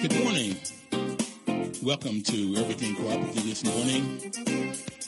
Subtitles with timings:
[0.00, 0.56] Good morning.
[1.82, 4.32] Welcome to Everything Cooperative this morning.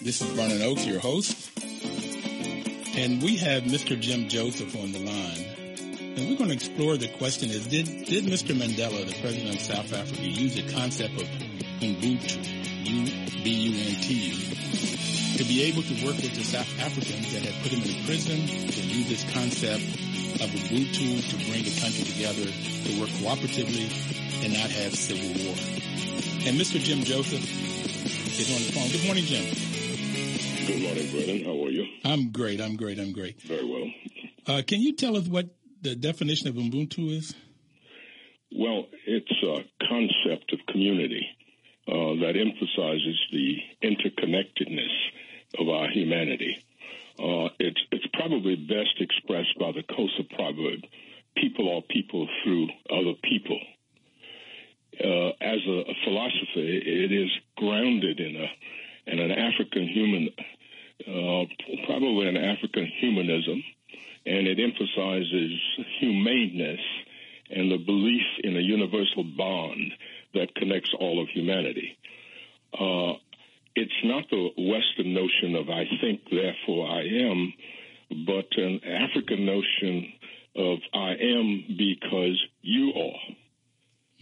[0.02, 1.48] This is Vernon Oakes, your host.
[2.96, 3.98] And we have Mr.
[4.00, 5.44] Jim Joseph on the line.
[6.18, 8.52] And we're going to explore the question is, did, did Mr.
[8.52, 11.28] Mandela, the president of South Africa, use the concept of
[11.78, 12.44] Ubuntu,
[12.84, 14.34] U-B-U-N-T-U,
[15.38, 18.44] to be able to work with the South Africans that had put him in prison,
[18.44, 19.84] to use this concept
[20.40, 23.92] of Ubuntu to bring the country together, to work cooperatively
[24.42, 25.54] and not have civil war.
[26.48, 26.80] And Mr.
[26.80, 28.88] Jim Joseph is on the phone.
[28.88, 29.44] Good morning, Jim.
[30.66, 31.44] Good morning, Vernon.
[31.44, 31.86] How are you?
[32.04, 32.60] I'm great.
[32.60, 32.98] I'm great.
[32.98, 33.40] I'm great.
[33.42, 33.90] Very well.
[34.46, 35.46] Uh, can you tell us what
[35.82, 37.34] the definition of Ubuntu is?
[38.50, 41.26] Well, it's a concept of community
[41.86, 44.94] uh, that emphasizes the interconnectedness
[45.58, 46.56] of our humanity.
[47.18, 50.80] Uh, it's it's probably best expressed by the Xhosa proverb,
[51.36, 53.60] "People are people through other people."
[54.98, 60.30] Uh, as a, a, philosophy, it is grounded in a in an African human,
[61.06, 61.44] uh,
[61.86, 63.62] probably an African humanism,
[64.26, 65.52] and it emphasizes
[66.00, 66.80] humaneness
[67.50, 69.92] and the belief in a universal bond
[70.34, 71.96] that connects all of humanity.
[72.72, 73.14] Uh,
[73.74, 77.52] it's not the Western notion of I think, therefore I am,
[78.26, 80.12] but an African notion
[80.56, 83.34] of I am because you are.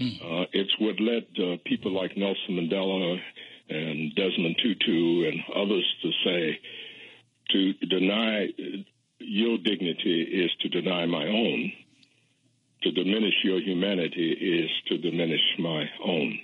[0.00, 3.18] Uh, it's what led uh, people like Nelson Mandela
[3.68, 6.60] and Desmond Tutu and others to say
[7.50, 8.46] to deny
[9.18, 11.72] your dignity is to deny my own.
[12.82, 16.38] To diminish your humanity is to diminish my own.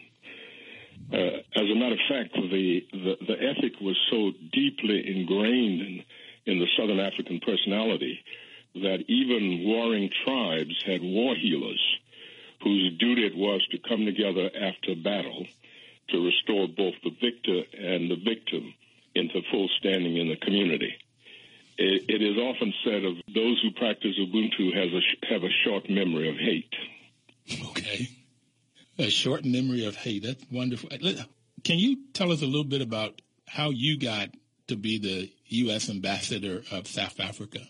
[1.13, 1.17] Uh,
[1.55, 6.05] as a matter of fact, the, the, the ethic was so deeply ingrained in,
[6.47, 8.19] in the Southern African personality
[8.75, 11.81] that even warring tribes had war healers
[12.63, 15.47] whose duty it was to come together after battle
[16.09, 18.75] to restore both the victor and the victim
[19.15, 20.95] into full standing in the community.
[21.77, 25.89] It, it is often said of those who practice Ubuntu has a, have a short
[25.91, 26.73] memory of hate.
[27.71, 28.09] Okay.
[28.99, 30.91] A short memory of hey, That's wonderful.
[30.93, 31.25] Uh,
[31.63, 34.31] can you tell us a little bit about how you got
[34.69, 35.89] to be the U.S.
[35.89, 37.61] ambassador of South Africa?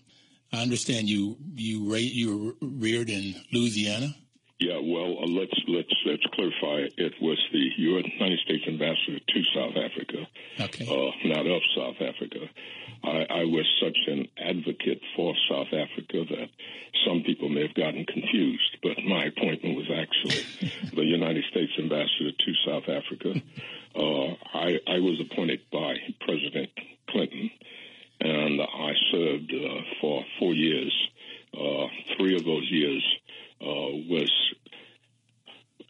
[0.53, 4.15] I understand you you ra- you were reared in Louisiana.
[4.61, 6.87] Yeah, well, uh, let's let's let's clarify.
[6.97, 10.29] It was the United States ambassador to South Africa,
[10.61, 10.87] okay.
[10.87, 12.39] uh, not of South Africa.
[13.03, 16.49] I, I, was such an advocate for South Africa that
[17.05, 22.31] some people may have gotten confused, but my appointment was actually the United States ambassador
[22.31, 23.35] to South Africa.
[23.95, 26.71] Uh, I, I, was appointed by President
[27.11, 27.51] Clinton,
[28.21, 30.93] and I served uh, for four years.
[31.53, 33.05] Uh, three of those years
[33.65, 34.31] was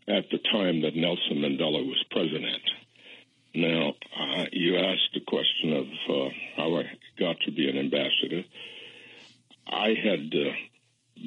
[0.09, 2.63] at the time that Nelson Mandela was president.
[3.55, 6.85] Now, uh, you asked the question of uh, how I
[7.19, 8.43] got to be an ambassador.
[9.67, 10.53] I had uh,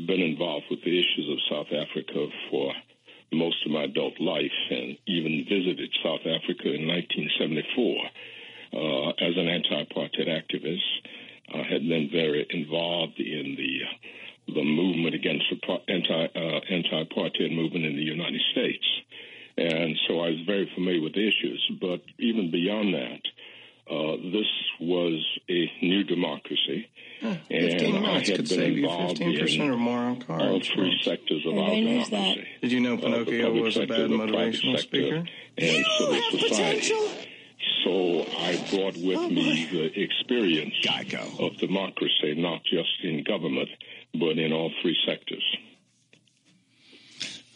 [0.06, 2.74] been involved with the issues of South Africa for
[3.32, 7.96] most of my adult life and even visited South Africa in 1974
[8.74, 10.84] uh, as an anti-apartheid activist.
[11.54, 13.82] I had been very involved in the
[14.48, 18.86] the movement against the anti uh, anti-apartheid movement in the United States,
[19.58, 21.72] and so I was very familiar with the issues.
[21.80, 23.22] But even beyond that,
[23.90, 24.48] uh, this
[24.80, 26.90] was a new democracy,
[27.22, 31.58] huh, and I had been involved in or more on cars, all three sectors of
[31.58, 32.12] our democracy.
[32.12, 32.62] That?
[32.62, 35.26] Did you know Pinocchio uh, was sector, a bad motivational speaker?
[35.58, 37.28] And civil society.
[37.84, 41.40] So I brought with me the experience Geico.
[41.40, 43.70] of democracy, not just in government,
[44.20, 45.44] but in all three sectors.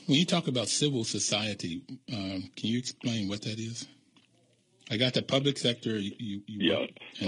[0.08, 3.88] When you talk about civil society, um, can you explain what that is?
[4.92, 5.98] I got the public sector.
[5.98, 6.76] You, you yeah,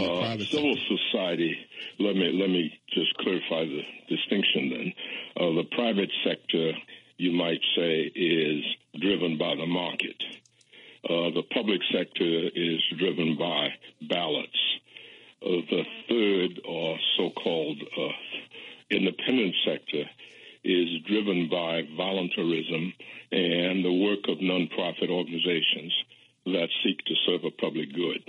[0.02, 0.98] uh, civil sector.
[0.98, 1.58] society.
[1.98, 4.70] Let me let me just clarify the distinction.
[4.70, 4.94] Then,
[5.38, 6.74] uh, the private sector,
[7.18, 8.66] you might say, is
[9.00, 10.22] driven by the market.
[11.06, 13.70] Uh, the public sector is driven by
[14.10, 14.60] ballots.
[15.42, 17.82] Uh, the third, or so-called
[18.90, 20.04] independent sector,
[20.64, 22.94] is driven by voluntarism
[23.32, 25.94] and the work of nonprofit organizations
[26.46, 28.24] that seek to serve a public good.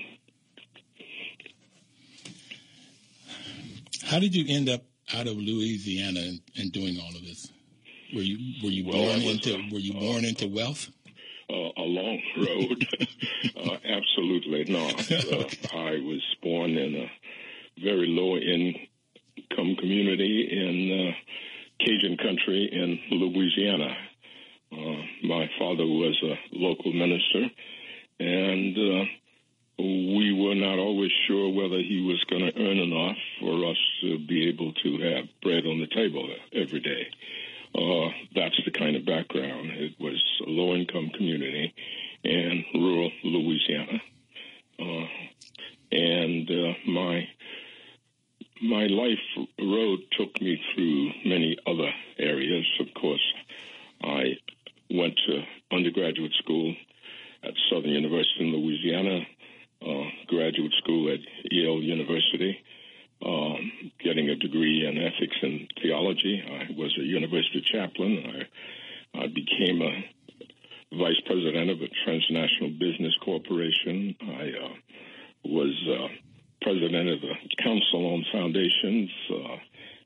[4.04, 4.82] How did you end up
[5.14, 7.50] out of Louisiana and, and doing all of this?
[8.14, 10.88] Were you were you well, born into were you born uh, into wealth?
[11.50, 12.86] Uh, a long road.
[13.56, 15.10] uh, absolutely not.
[15.24, 17.10] Uh, I was born in a
[17.82, 18.36] very low
[19.50, 23.96] income community in uh, Cajun country in Louisiana.
[24.72, 27.50] Uh, my father was a local minister,
[28.20, 29.04] and uh,
[29.78, 34.18] we were not always sure whether he was going to earn enough for us to
[34.18, 37.06] be able to have bread on the table every day.
[37.74, 39.70] Uh, that's the kind of background.
[39.72, 41.74] It was a low income community
[42.22, 44.00] in rural Louisiana.
[44.78, 45.06] Uh,
[45.90, 47.28] and uh, my
[48.62, 52.64] my life road took me through many other areas.
[52.80, 53.24] Of course,
[54.02, 54.38] I
[54.90, 56.74] went to undergraduate school
[57.42, 59.20] at Southern University in Louisiana,
[59.82, 61.20] uh, graduate school at
[61.50, 62.58] Yale University,
[63.24, 63.70] um,
[64.02, 66.42] getting a degree in ethics and theology.
[66.46, 68.46] I was a university chaplain.
[69.14, 74.16] I, I became a vice president of a transnational business corporation.
[74.22, 74.74] I uh,
[75.44, 76.08] was uh,
[76.64, 79.56] president of the Council on Foundations, uh,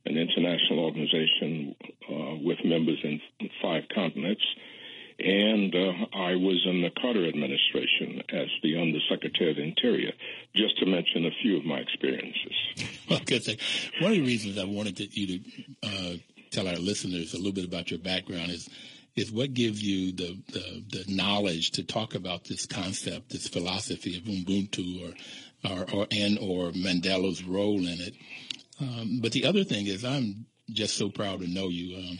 [0.06, 1.74] an international organization
[2.10, 3.20] uh, with members in
[3.62, 4.42] five continents.
[5.20, 10.12] And uh, I was in the Carter administration as the Undersecretary of the Interior,
[10.54, 12.52] just to mention a few of my experiences.
[13.10, 13.56] Well, good thing.
[14.00, 15.44] One of the reasons I wanted to, you to
[15.82, 16.16] uh,
[16.50, 18.68] tell our listeners a little bit about your background is
[19.16, 24.16] is what gives you the, the, the knowledge to talk about this concept, this philosophy
[24.16, 25.14] of Ubuntu or
[25.70, 28.14] or, or and or Mandela's role in it.
[28.80, 31.96] Um, but the other thing is, I'm just so proud to know you.
[31.98, 32.18] Um,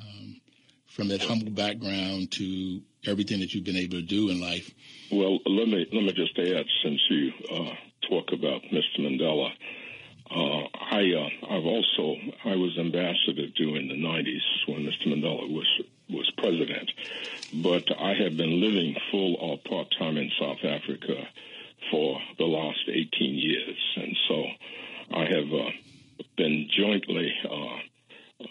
[0.00, 0.40] um,
[0.86, 4.70] from that humble background to everything that you've been able to do in life.
[5.12, 7.74] Well, let me let me just add, since you uh,
[8.08, 9.00] talk about Mr.
[9.00, 9.50] Mandela,
[10.30, 10.62] uh,
[10.92, 15.08] I uh, I've also I was ambassador during the '90s when Mr.
[15.08, 15.66] Mandela was
[16.08, 16.90] was president,
[17.62, 21.28] but I have been living full or part time in South Africa
[21.90, 23.76] for the last 18 years.
[23.96, 24.44] And so
[25.14, 25.70] I have uh,
[26.36, 28.46] been jointly uh,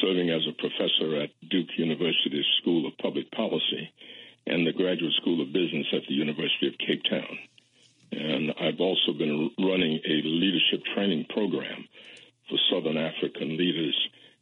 [0.00, 3.90] serving as a professor at Duke University's School of Public Policy
[4.46, 7.38] and the Graduate School of Business at the University of Cape Town.
[8.12, 11.86] And I've also been running a leadership training program
[12.48, 13.96] for Southern African leaders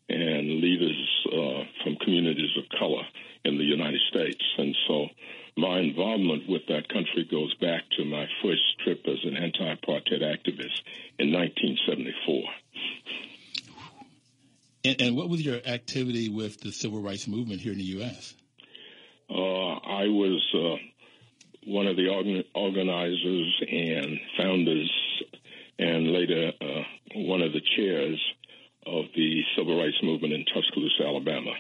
[0.08, 3.02] and leaders uh, from communities of color
[3.44, 4.43] in the United States.
[4.58, 5.06] And so
[5.56, 10.82] my involvement with that country goes back to my first trip as an anti-apartheid activist
[11.19, 12.43] in 1974.
[14.87, 18.34] And, and, what was your activity with the civil rights movement here in the U.S.?
[19.31, 20.76] Uh, I was uh,
[21.66, 22.08] one of the
[22.55, 24.90] organizers and founders,
[25.78, 26.82] and later uh,
[27.14, 28.20] one of the chairs
[28.87, 31.52] of the civil rights movement in Tuscaloosa, Alabama.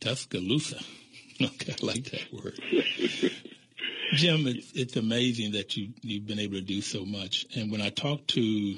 [0.00, 0.78] Tuscaloosa.
[1.40, 2.58] Okay, I like that word.
[4.14, 7.46] Jim, it's, it's amazing that you, you've been able to do so much.
[7.54, 8.74] And when I talk to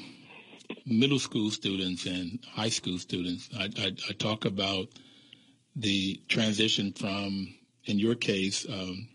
[0.85, 4.89] middle school students and high school students, I, I, I talk about
[5.75, 7.55] the transition from,
[7.87, 9.09] in your case, um,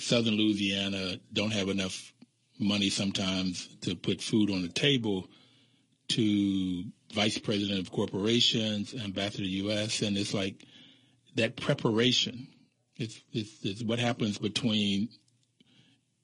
[0.00, 2.12] Southern Louisiana don't have enough
[2.58, 5.28] money sometimes to put food on the table
[6.08, 10.64] to vice president of corporations, ambassador to the U.S., and it's like
[11.36, 12.48] that preparation
[12.96, 15.08] is, is, is what happens between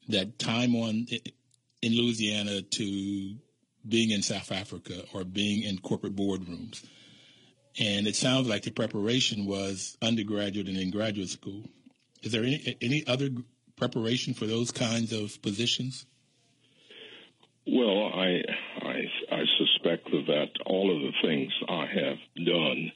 [0.08, 1.06] that time on
[1.82, 3.36] in Louisiana to
[3.88, 6.84] being in South Africa or being in corporate boardrooms.
[7.78, 11.64] And it sounds like the preparation was undergraduate and in graduate school.
[12.22, 13.28] Is there any any other
[13.76, 16.06] preparation for those kinds of positions?
[17.66, 18.42] Well, I
[18.80, 19.02] I,
[19.32, 22.92] I suspect that all of the things I have done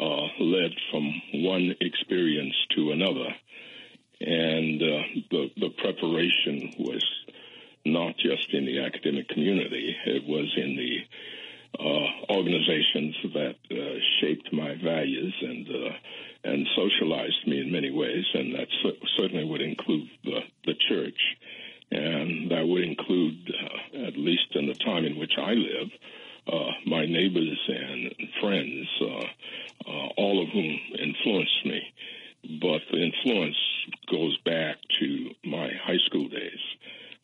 [0.00, 3.34] uh, led from one experience to another.
[4.20, 7.04] And uh, the, the preparation was
[7.84, 10.98] not just in the academic community, it was in the
[11.78, 15.90] uh, organizations that uh, shaped my values and uh,
[16.48, 18.68] and socialized me in many ways, and that
[19.16, 21.20] certainly would include the, the church.
[21.90, 25.88] And that would include, uh, at least in the time in which I live,
[26.46, 31.82] uh, my neighbors and friends, uh, uh all of whom influenced me.
[32.60, 33.56] But the influence
[34.10, 36.60] goes back to my high school days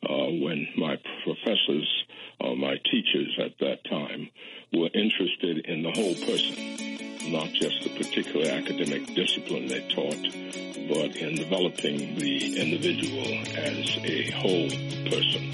[0.08, 2.04] uh, when my professors,
[2.40, 4.28] uh, my teachers at that time,
[4.72, 6.93] were interested in the whole person
[7.28, 10.22] not just the particular academic discipline they taught,
[10.88, 13.26] but in developing the individual
[13.56, 14.68] as a whole
[15.10, 15.50] person.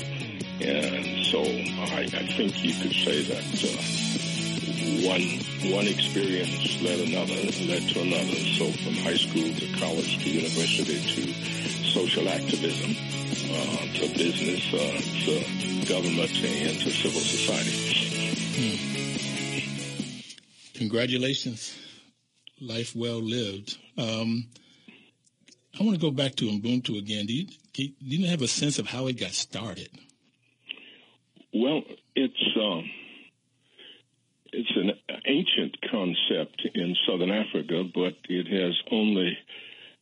[0.61, 5.23] And so I, I think you could say that uh, one
[5.73, 7.35] one experience led another,
[7.65, 8.37] led to another.
[8.59, 11.33] So from high school to college to university to
[11.91, 12.97] social activism
[13.50, 18.89] uh, to business uh, to government and to civil society.
[20.80, 21.76] Congratulations.
[22.58, 23.76] Life well lived.
[23.99, 24.46] Um,
[25.78, 27.26] I want to go back to Ubuntu again.
[27.26, 29.90] Do you, do you have a sense of how it got started?
[31.52, 31.82] Well,
[32.16, 32.90] it's um,
[34.54, 34.92] it's an
[35.26, 39.37] ancient concept in Southern Africa, but it has only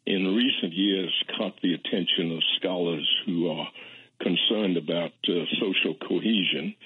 [0.07, 3.67] in recent years caught the attention of scholars who are
[4.21, 6.77] concerned about uh, social cohesion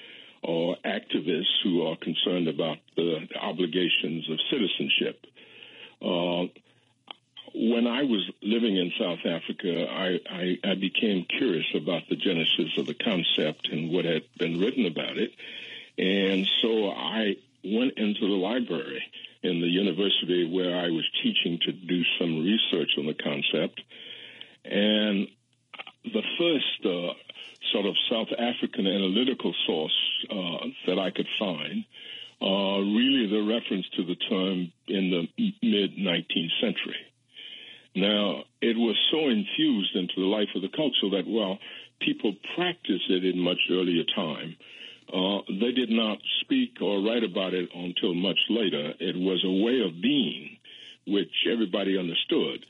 [0.43, 5.25] or activists who are concerned about the obligations of citizenship.
[6.01, 6.45] Uh,
[7.55, 12.77] when I was living in South Africa, I, I, I, became curious about the genesis
[12.77, 15.31] of the concept and what had been written about it.
[15.97, 19.03] And so I went into the library
[19.43, 23.81] in the university where I was teaching to do some research on the concept.
[24.65, 25.27] And
[26.03, 27.13] the first uh,
[27.73, 31.83] sort of South African analytical source uh, that I could find
[32.41, 35.27] uh, really the reference to the term in the
[35.61, 37.01] mid 19th century.
[37.95, 41.59] Now, it was so infused into the life of the culture that, well,
[42.01, 44.55] people practiced it in much earlier time.
[45.13, 48.93] Uh, they did not speak or write about it until much later.
[48.99, 50.57] It was a way of being,
[51.05, 52.65] which everybody understood,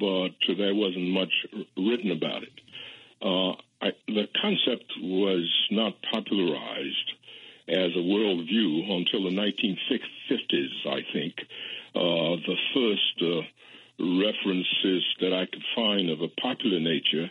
[0.00, 1.32] but there wasn't much
[1.76, 2.52] written about it.
[3.20, 7.12] Uh, I, the concept was not popularized
[7.68, 11.34] as a worldview until the 1950s, I think.
[11.94, 13.42] Uh, the first uh,
[14.00, 17.30] references that I could find of a popular nature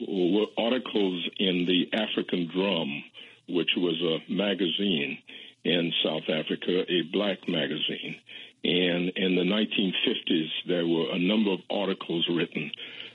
[0.00, 3.04] were articles in the African Drum,
[3.48, 5.18] which was a magazine
[5.64, 8.16] in South Africa, a black magazine.
[8.64, 12.70] And in the 1950s, there were a number of articles written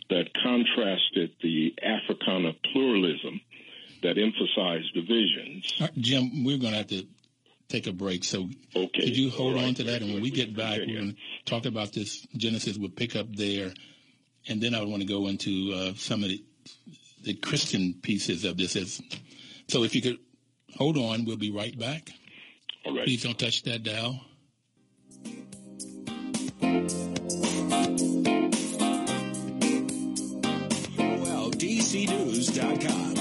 [0.10, 3.42] that contrasted the Afrikaner pluralism
[4.02, 5.74] that emphasized divisions.
[5.80, 7.06] Uh, Jim, we're going to have to
[7.70, 8.24] take a break.
[8.24, 9.02] So okay.
[9.02, 9.66] could you hold right.
[9.66, 10.02] on to that?
[10.02, 12.78] And when we get back, we're going to talk about this Genesis.
[12.78, 13.74] We'll pick up there.
[14.48, 16.44] And then I would want to go into uh, some of the,
[17.24, 19.02] the Christian pieces of this.
[19.70, 20.18] So if you could
[20.76, 22.12] hold on, we'll be right back.
[22.86, 23.06] All right.
[23.06, 24.20] Please don't touch that dial.
[31.94, 33.14] ULDCnews.com.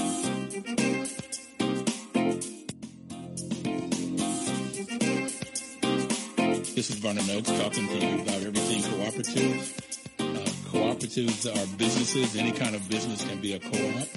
[6.73, 9.79] This is Vernon Oakes talking to you about everything cooperative.
[10.19, 10.23] Uh,
[10.71, 12.35] cooperatives are businesses.
[12.35, 14.07] Any kind of business can be a co-op.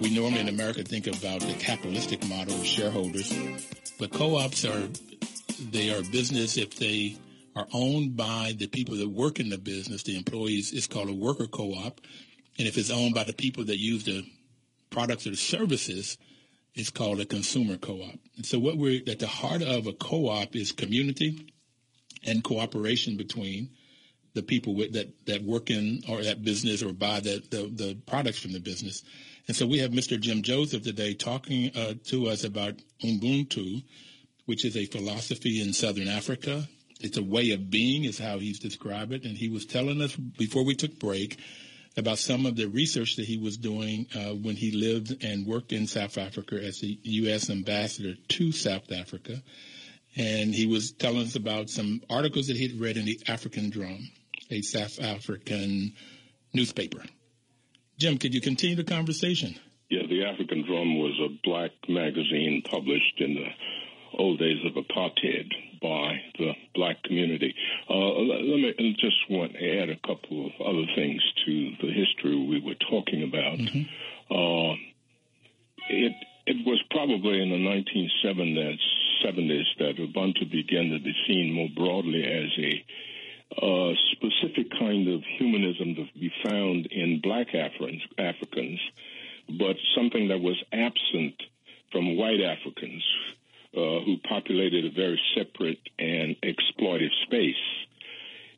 [0.00, 3.32] We normally in America think about the capitalistic model of shareholders,
[4.00, 4.88] but co-ops are,
[5.70, 7.16] they are business if they
[7.54, 10.72] are owned by the people that work in the business, the employees.
[10.72, 12.00] It's called a worker co-op.
[12.58, 14.24] And if it's owned by the people that use the
[14.90, 16.16] products or the services,
[16.74, 18.18] it's called a consumer co-op.
[18.36, 21.52] And so what we're at the heart of a co-op is community
[22.24, 23.70] and cooperation between
[24.34, 28.38] the people with, that, that work in or that business or buy the, the, products
[28.38, 29.02] from the business.
[29.46, 30.18] And so we have Mr.
[30.20, 33.82] Jim Joseph today talking uh, to us about Ubuntu,
[34.46, 36.66] which is a philosophy in Southern Africa.
[37.00, 39.24] It's a way of being is how he's described it.
[39.24, 41.38] And he was telling us before we took break
[41.96, 45.72] about some of the research that he was doing uh, when he lived and worked
[45.72, 47.50] in South Africa as the U.S.
[47.50, 49.42] ambassador to South Africa
[50.16, 54.10] and he was telling us about some articles that he'd read in the African Drum,
[54.50, 55.94] a South African
[56.52, 57.02] newspaper.
[57.98, 59.56] Jim, could you continue the conversation?
[59.90, 65.48] Yeah, the African Drum was a black magazine published in the old days of apartheid
[65.84, 67.54] by the black community.
[67.90, 68.40] Uh, let,
[68.78, 72.74] me just want to add a couple of other things to the history we were
[72.90, 73.58] talking about.
[73.58, 74.34] Mm-hmm.
[74.34, 74.74] Uh,
[75.90, 76.12] it
[76.46, 78.78] it was probably in the 1970s
[79.24, 82.84] 70s that Ubuntu began to be seen more broadly as a
[83.62, 88.80] uh, specific kind of humanism to be found in black Africans, Africans,
[89.58, 91.34] but something that was absent
[91.92, 93.04] from white Africans
[93.74, 97.56] who populated a very separate and exploitive space.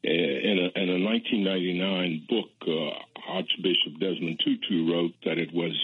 [0.06, 5.74] Uh, in a, in a 1999 book, uh, Archbishop Desmond Tutu wrote that it was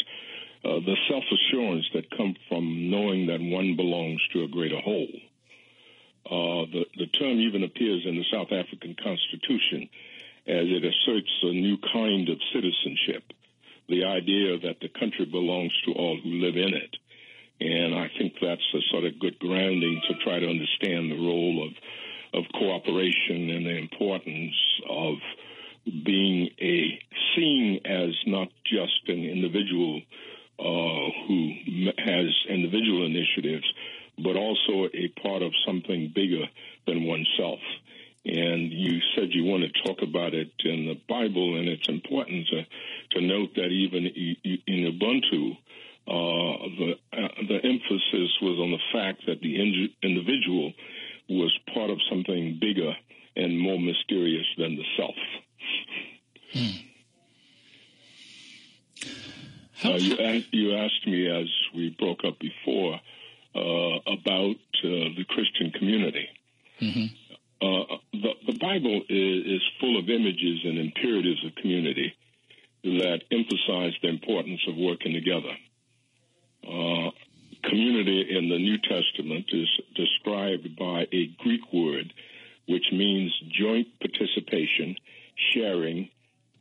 [0.65, 5.09] uh, the self assurance that comes from knowing that one belongs to a greater whole.
[6.25, 9.89] Uh, the, the term even appears in the South African Constitution
[10.47, 13.25] as it asserts a new kind of citizenship,
[13.89, 16.97] the idea that the country belongs to all who live in it.
[17.63, 21.65] And I think that's a sort of good grounding to try to understand the role
[21.69, 24.55] of, of cooperation and the importance
[24.91, 25.15] of
[26.05, 26.99] being a
[27.37, 30.01] seen as not just an individual
[30.59, 31.53] uh, who
[31.99, 33.65] has individual initiatives,
[34.19, 36.47] but also a part of something bigger
[36.87, 37.61] than oneself.
[38.25, 42.49] And you said you want to talk about it in the Bible, and it's important
[42.49, 42.67] to,
[43.19, 45.57] to note that even in Ubuntu,
[46.07, 47.61] uh, the uh, the
[48.23, 50.73] emphasis was on the fact that the in- individual
[51.29, 52.93] was part of something bigger
[53.37, 55.15] and more mysterious than the self.
[56.53, 56.89] Hmm.
[59.85, 63.01] Uh, you, asked, you, asked, me as we broke up before
[63.55, 66.29] uh, about uh, the Christian community.
[66.81, 67.07] Mm-hmm.
[67.61, 72.15] Uh, the, the, Bible is, is, full of images and imperatives of community
[72.85, 75.57] that emphasize the importance of working together.
[76.65, 77.11] Uh,
[77.65, 82.13] community in the New Testament is described by a Greek word
[82.69, 84.97] which means joint participation,
[85.53, 86.09] sharing,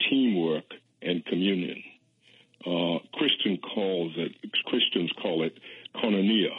[0.09, 0.65] teamwork,
[1.01, 1.83] and communion.
[2.65, 4.33] Uh, Christian calls it,
[4.65, 5.57] Christians call it
[5.95, 6.53] koinonia,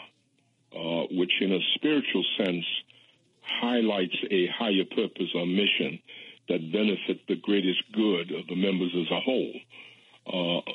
[0.74, 2.64] uh, which in a spiritual sense
[3.42, 5.98] highlights a higher purpose or mission
[6.48, 9.54] that benefits the greatest good of the members as a whole.
[10.26, 10.72] Uh,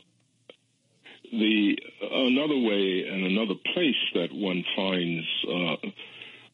[1.32, 5.90] the another way and another place that one finds uh,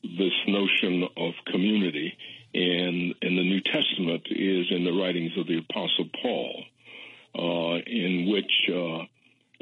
[0.04, 2.18] this notion of community
[2.54, 6.64] in in the New Testament is in the writings of the Apostle Paul,
[7.36, 8.98] uh, in which uh,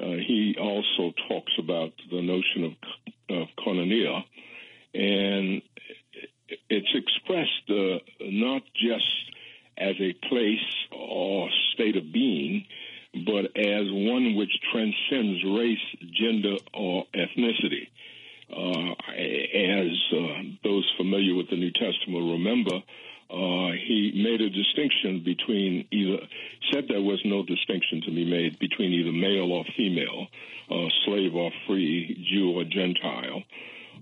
[0.04, 2.74] uh he also talks about the notion of
[3.30, 4.24] of koinonia,
[4.94, 5.62] and
[6.70, 9.06] it's expressed uh, not just
[9.78, 10.60] as a place
[10.92, 12.66] or state of being,
[13.26, 17.88] but as one which transcends race, gender, or ethnicity.
[18.52, 22.76] Uh, as uh, those familiar with the New Testament remember,
[23.32, 26.20] uh, he made a distinction between either,
[26.72, 30.28] said there was no distinction to be made between either male or female,
[30.70, 33.44] uh, slave or free, Jew or Gentile,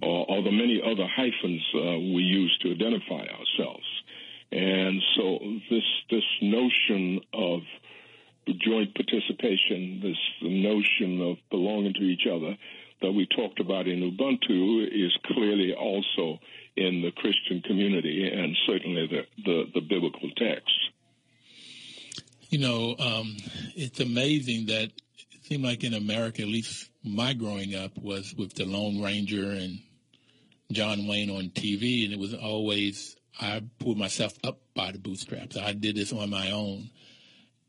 [0.02, 3.86] or the many other hyphens uh, we use to identify ourselves.
[4.52, 7.62] And so this this notion of
[8.66, 12.58] joint participation, this notion of belonging to each other
[13.02, 16.40] that we talked about in Ubuntu is clearly also
[16.76, 20.74] in the Christian community and certainly the, the, the biblical text.
[22.50, 23.38] You know, um,
[23.76, 24.92] it's amazing that
[25.32, 29.52] it seemed like in America, at least my growing up, was with the Lone Ranger
[29.52, 29.80] and
[30.72, 35.58] John Wayne on TV, and it was always I pulled myself up by the bootstraps.
[35.58, 36.90] I did this on my own.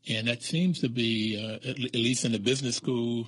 [0.09, 3.27] And that seems to be, uh, at, least in the business school,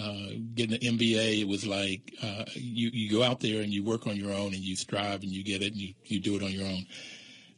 [0.00, 3.84] uh, getting an MBA, it was like uh, you, you go out there and you
[3.84, 6.36] work on your own and you strive and you get it and you, you do
[6.36, 6.86] it on your own.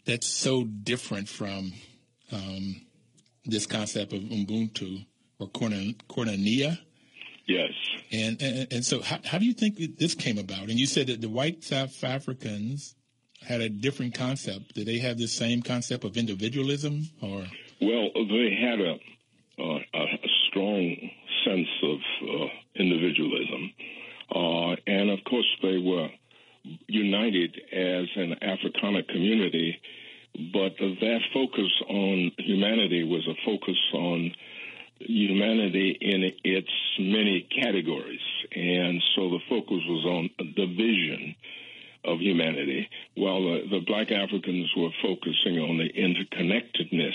[0.05, 1.73] That's so different from
[2.33, 2.83] um,
[3.45, 5.07] this concept of Ubuntu
[5.39, 6.79] or koinonia.
[7.47, 7.73] Yes.
[8.11, 10.71] And, and, and so how, how do you think this came about?
[10.71, 12.95] And you said that the white South Africans
[13.47, 14.75] had a different concept.
[14.75, 17.47] Did they have the same concept of individualism or?
[17.81, 18.99] Well, they had a,
[19.63, 20.97] uh, a strong
[21.45, 23.73] sense of uh, individualism.
[24.35, 26.09] Uh, and of course, they were
[26.87, 29.81] united as an Afrikaner community,
[30.53, 34.33] but their focus on humanity was a focus on
[34.99, 38.21] humanity in its many categories.
[38.55, 41.35] And so the focus was on division
[42.05, 47.15] of humanity, while the, the black Africans were focusing on the interconnectedness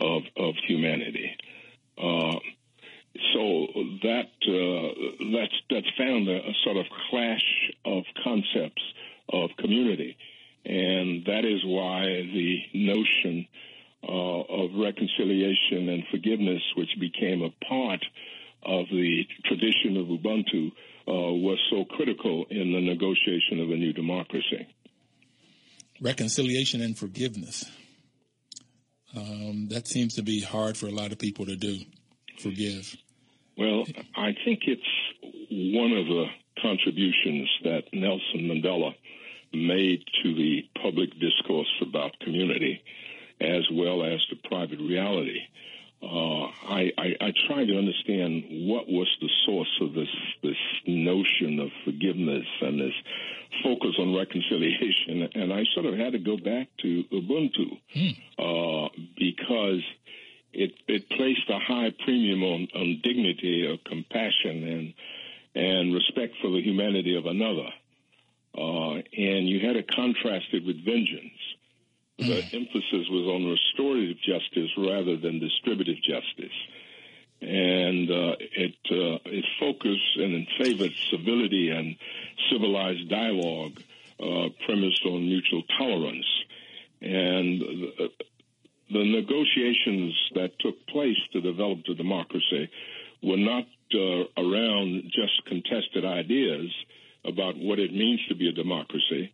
[0.00, 1.36] of, of humanity.
[2.00, 2.38] Uh,
[3.32, 3.66] so
[4.02, 8.82] that uh, that's that's found a, a, sort of clash of concepts
[9.32, 10.16] of community,
[10.64, 13.46] and that is why the notion
[14.02, 18.04] uh, of reconciliation and forgiveness, which became a part
[18.62, 20.68] of the tradition of Ubuntu,
[21.08, 24.66] uh, was so critical in the negotiation of a new democracy.
[26.00, 27.64] Reconciliation and forgiveness.
[29.16, 31.78] Um, that seems to be hard for a lot of people to do.
[32.38, 32.94] Forgive.
[33.58, 34.82] Well, I think it's
[35.50, 36.26] one of the
[36.62, 38.94] contributions that Nelson Mandela
[39.52, 42.82] made to the public discourse about community
[43.40, 45.40] as well as to private reality.
[46.02, 50.08] uh, I, I, I tried to understand what was the source of this
[50.42, 52.94] this notion of forgiveness and this
[53.64, 58.08] focus on reconciliation, and I sort of had to go back to Ubuntu hmm.
[58.38, 59.82] uh, because
[60.58, 64.94] it it placed a high premium on, on dignity, of compassion, and
[65.54, 67.70] and respect for the humanity of another.
[68.56, 71.38] Uh, and you had to contrast it with vengeance.
[72.18, 72.54] The mm.
[72.54, 76.56] emphasis was on restorative justice rather than distributive justice.
[77.40, 81.94] And uh, it uh, it focused and favored civility and
[82.50, 83.80] civilized dialogue
[84.18, 86.26] uh, premised on mutual tolerance.
[87.00, 87.62] And
[88.90, 92.70] the, negotiations that took place to develop the democracy
[93.22, 96.70] were not uh, around just contested ideas
[97.24, 99.32] about what it means to be a democracy,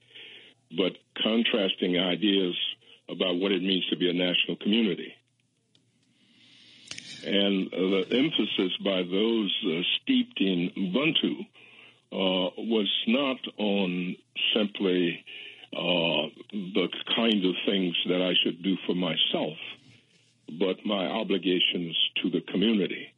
[0.77, 2.55] but contrasting ideas
[3.09, 5.13] about what it means to be a national community.
[7.27, 11.47] And the emphasis by those uh, steeped in Ubuntu
[12.13, 14.17] uh, was not on
[14.55, 15.25] simply
[15.77, 19.57] uh, the kind of things that I should do for myself,
[20.59, 23.09] but my obligations to the community.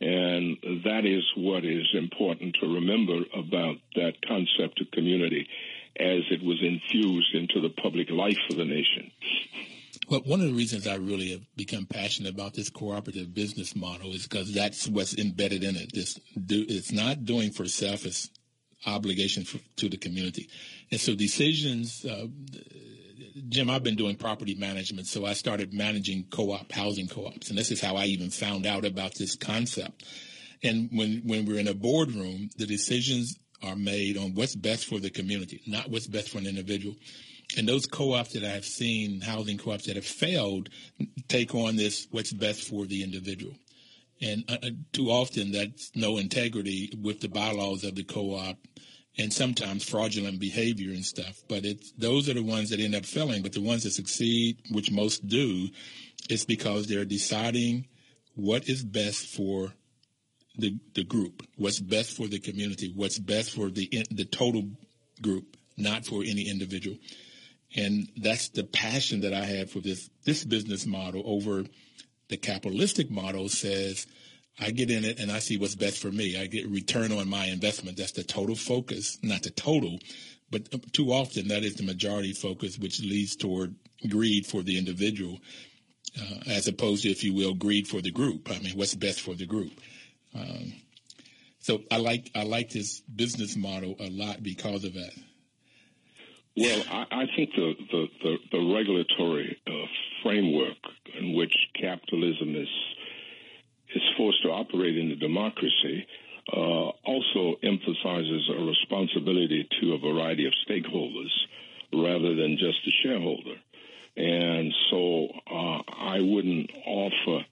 [0.00, 5.48] And that is what is important to remember about that concept of community
[5.98, 9.10] as it was infused into the public life of the nation.
[10.08, 14.14] Well, one of the reasons I really have become passionate about this cooperative business model
[14.14, 15.92] is because that's what's embedded in it.
[15.92, 18.30] This do, it's not doing for self; it's
[18.86, 20.48] obligation for, to the community.
[20.90, 22.26] And so decisions, uh,
[23.48, 27.70] Jim, I've been doing property management, so I started managing co-op housing co-ops, and this
[27.70, 30.04] is how I even found out about this concept.
[30.62, 34.98] And when when we're in a boardroom, the decisions are made on what's best for
[34.98, 36.96] the community, not what's best for an individual.
[37.56, 40.68] And those co-ops that I've seen, housing co-ops that have failed,
[41.28, 43.54] take on this what's best for the individual.
[44.20, 48.56] And uh, uh too often that's no integrity with the bylaws of the co-op
[49.18, 51.42] and sometimes fraudulent behavior and stuff.
[51.48, 53.42] But it's those are the ones that end up failing.
[53.42, 55.68] But the ones that succeed, which most do,
[56.30, 57.88] is because they're deciding
[58.34, 59.74] what is best for
[60.56, 64.70] the the group, what's best for the community, what's best for the the total
[65.20, 66.96] group, not for any individual.
[67.76, 71.64] And that's the passion that I have for this this business model over
[72.28, 74.06] the capitalistic model says
[74.60, 76.40] I get in it and I see what's best for me.
[76.40, 77.96] I get return on my investment.
[77.96, 79.98] That's the total focus, not the total,
[80.50, 83.74] but too often that is the majority focus, which leads toward
[84.08, 85.38] greed for the individual,
[86.20, 88.50] uh, as opposed to, if you will, greed for the group.
[88.50, 89.72] I mean, what's best for the group.
[90.34, 90.72] Um,
[91.60, 95.12] so I like I like this business model a lot because of that.
[96.60, 99.86] Well, I, I think the the, the, the regulatory uh,
[100.22, 100.76] framework
[101.18, 102.68] in which capitalism is
[103.94, 106.06] is forced to operate in a democracy
[106.52, 111.30] uh, also emphasizes a responsibility to a variety of stakeholders
[111.92, 113.56] rather than just the shareholder.
[114.16, 117.44] And so uh, I wouldn't offer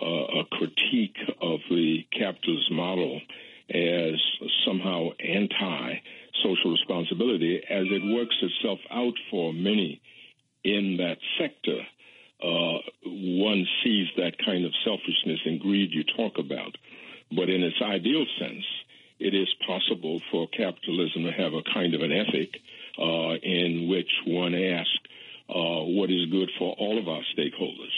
[0.00, 3.20] uh, a critique of the capitalist model
[3.70, 4.14] as
[4.64, 5.94] somehow anti
[6.42, 10.00] social responsibility as it works itself out for many
[10.64, 11.80] in that sector
[12.42, 16.76] uh, one sees that kind of selfishness and greed you talk about.
[17.30, 18.64] But in its ideal sense,
[19.20, 22.58] it is possible for capitalism to have a kind of an ethic
[22.98, 24.98] uh, in which one asks
[25.48, 27.94] uh, what is good for all of our stakeholders.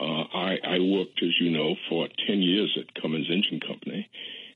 [0.00, 4.08] Uh, I, I, worked, as you know, for 10 years at Cummins Engine Company,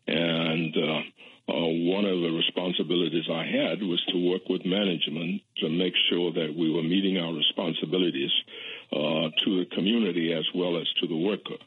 [0.08, 5.68] and uh, uh, one of the responsibilities I had was to work with management to
[5.68, 8.32] make sure that we were meeting our responsibilities
[8.92, 11.60] uh, to the community as well as to the worker.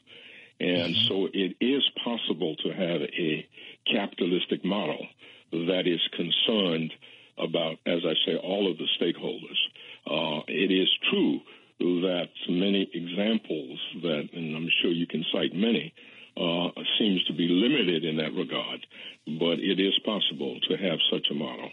[0.60, 3.46] And so it is possible to have a
[3.92, 5.06] capitalistic model
[5.52, 6.92] that is concerned
[7.38, 9.58] about, as I say, all of the stakeholders.
[10.06, 11.40] Uh, it is true
[11.80, 15.92] that many examples that, and I'm sure you can cite many,
[16.36, 16.68] uh,
[16.98, 18.86] seems to be limited in that regard,
[19.26, 21.70] but it is possible to have such a model.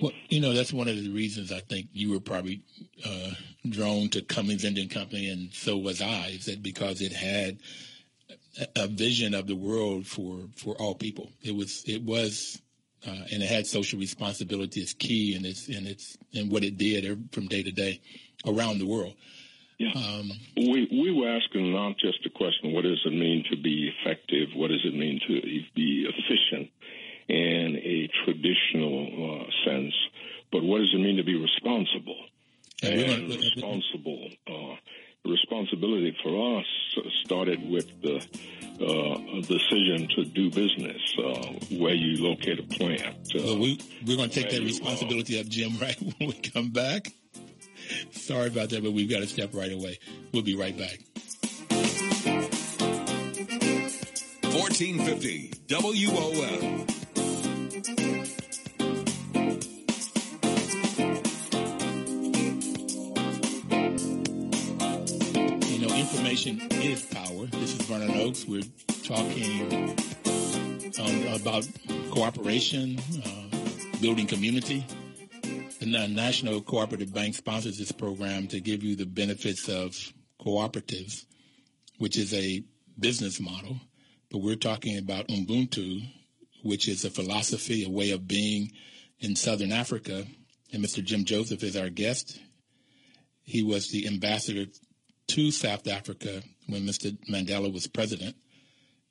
[0.00, 2.62] Well, you know, that's one of the reasons I think you were probably
[3.04, 3.30] uh,
[3.68, 7.58] drawn to Cummins Engine Company, and so was I, is that because it had
[8.76, 11.30] a vision of the world for, for all people.
[11.42, 12.60] It was, it was,
[13.06, 16.76] uh, and it had social responsibility as key in its, in its, in what it
[16.76, 18.00] did from day to day
[18.46, 19.14] around the world.
[19.78, 19.92] Yeah.
[19.94, 23.92] Um, we we were asking not just the question: what does it mean to be
[23.94, 24.48] effective?
[24.54, 25.40] What does it mean to
[25.74, 26.70] be efficient
[27.28, 29.94] in a traditional uh, sense?
[30.50, 32.18] But what does it mean to be responsible?
[32.82, 34.76] And, and responsible uh,
[35.24, 36.66] responsibility for us
[37.24, 38.16] started with the
[38.80, 43.16] uh, decision to do business, uh, where you locate a plant.
[43.34, 46.70] Uh, well, we, we're going to take that responsibility up, Jim, right when we come
[46.70, 47.12] back.
[48.12, 49.98] Sorry about that, but we've got to step right away.
[50.32, 50.98] We'll be right back.
[54.52, 56.86] 1450 WOL.
[65.98, 67.46] information is power.
[67.46, 68.46] This is Vernon Oakes.
[68.46, 68.62] We're
[69.02, 69.96] talking
[71.00, 71.66] um, about
[72.10, 74.86] cooperation, uh, building community.
[75.80, 79.94] The National Cooperative Bank sponsors this program to give you the benefits of
[80.44, 81.24] cooperatives,
[81.98, 82.64] which is a
[82.98, 83.76] business model.
[84.28, 86.02] But we're talking about Ubuntu,
[86.64, 88.72] which is a philosophy, a way of being
[89.20, 90.26] in Southern Africa.
[90.72, 91.02] And Mr.
[91.02, 92.40] Jim Joseph is our guest.
[93.44, 94.66] He was the ambassador
[95.28, 97.16] to South Africa when Mr.
[97.30, 98.34] Mandela was president.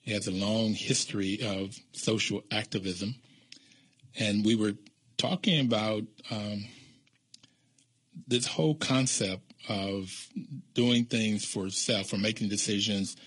[0.02, 3.16] He has a long history of social activism.
[4.20, 4.74] And we were
[5.18, 6.66] talking about um,
[8.28, 10.28] this whole concept of
[10.74, 13.18] doing things for self, or making decisions.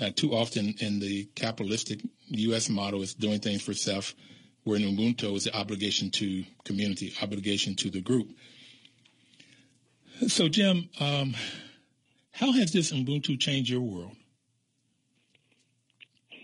[0.00, 2.68] Uh, too often in the capitalistic U.S.
[2.68, 4.14] model is doing things for self,
[4.62, 8.30] where in Ubuntu is the obligation to community, obligation to the group.
[10.28, 11.34] So, Jim, um,
[12.30, 14.12] how has this Ubuntu changed your world?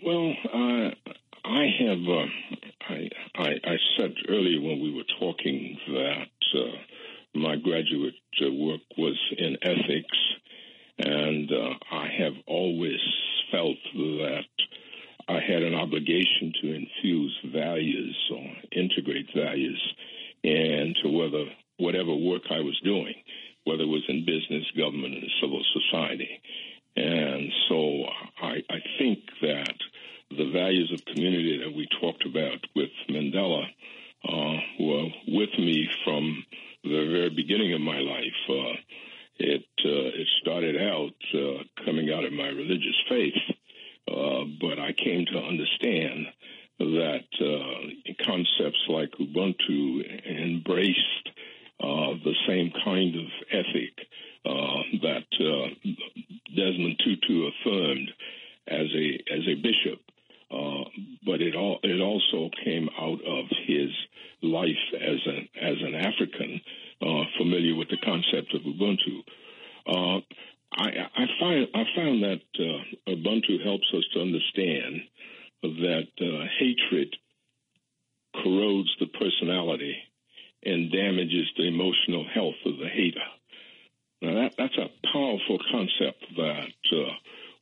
[0.03, 0.91] Well, uh,
[1.45, 1.99] I have.
[2.07, 8.51] Uh, I, I, I, said earlier when we were talking that uh, my graduate uh,
[8.51, 10.17] work was in ethics,
[10.99, 12.99] and uh, I have always
[13.51, 14.45] felt that
[15.27, 19.81] I had an obligation to infuse values or integrate values
[20.43, 21.45] into whether
[21.77, 23.15] whatever work I was doing
[23.67, 26.41] whether it was in business, government, and civil society.
[26.95, 28.05] And so
[28.41, 29.75] I, I think that
[30.31, 33.65] the values of community that we talked about with Mandela
[34.27, 36.45] uh, were with me from
[36.83, 38.39] the very beginning of my life.
[38.49, 38.79] Uh,
[39.39, 43.37] it uh, it started out uh, coming out of my religious faith,
[44.09, 46.25] uh, but I came to understand
[46.79, 51.29] that uh, concepts like Ubuntu embraced
[51.79, 53.93] uh, the same kind of ethic
[54.45, 55.91] uh, that uh,
[56.55, 58.09] Desmond Tutu affirmed
[58.67, 60.01] as a as a bishop,
[60.49, 60.89] uh,
[61.25, 63.89] but it all it also came out of his
[64.41, 66.61] life as an as an African,
[67.01, 69.21] uh, familiar with the concept of Ubuntu.
[69.85, 70.21] Uh,
[70.73, 72.41] I, I find I found that
[73.07, 75.01] Ubuntu helps us to understand
[75.61, 76.07] that
[76.59, 77.15] hatred
[78.33, 79.97] corrodes the personality
[80.63, 83.27] and damages the emotional health of the hater.
[84.21, 87.13] Now that, that's a powerful concept that uh,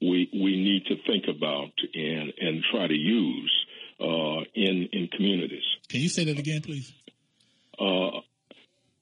[0.02, 3.66] we we need to think about and and try to use
[4.00, 5.64] uh, in in communities.
[5.90, 6.94] Can you say that again, please?
[7.78, 8.22] Uh,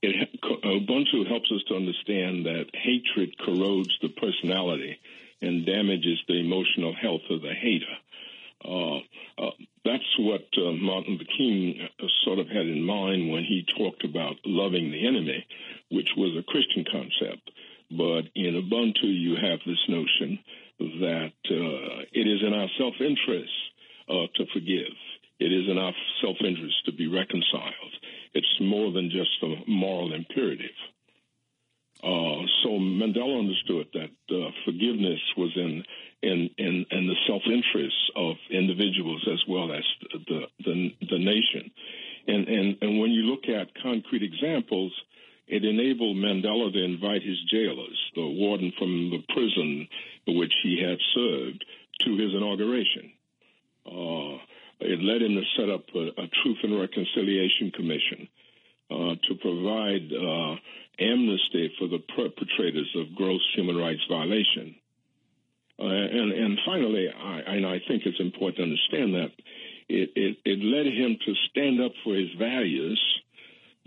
[0.02, 4.98] it, Ubuntu helps us to understand that hatred corrodes the personality
[5.42, 7.96] and damages the emotional health of the hater.
[8.66, 8.98] Uh,
[9.38, 9.52] uh,
[9.84, 12.40] that's what uh, Martin Luther King uh, sort
[12.94, 15.46] mind when he talked about loving the enemy,
[15.90, 17.52] which was a Christian concept.
[17.92, 20.40] But in Ubuntu, you have this notion
[20.80, 23.54] that uh, it is in our self interest
[24.10, 24.94] uh, to forgive,
[25.40, 27.94] it is in our self interest to be reconciled.
[28.34, 30.78] It's more than just a moral imperative.
[32.04, 35.84] Uh, so Mandela understood that uh, forgiveness was in
[36.24, 39.84] in, in, in the self interest of individuals as well as
[40.28, 41.70] the, the, the nation.
[42.28, 44.94] And, and, and when you look at concrete examples,
[45.48, 49.88] it enabled Mandela to invite his jailers, the warden from the prison
[50.28, 51.66] which he had served,
[52.06, 53.12] to his inauguration.
[53.86, 54.40] Uh,
[54.80, 58.28] it led him to set up a, a Truth and Reconciliation Commission
[58.90, 60.56] uh, to provide uh,
[61.00, 64.76] amnesty for the perpetrators of gross human rights violation.
[65.80, 69.32] Uh, and, and finally, I, and I think it's important to understand that
[69.90, 73.02] it, it, it led him to stand up for his values,